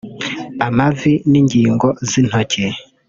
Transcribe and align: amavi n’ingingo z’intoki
amavi 0.67 1.13
n’ingingo 1.31 1.87
z’intoki 2.09 2.63